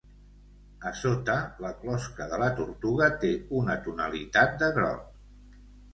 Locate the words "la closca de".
1.65-2.39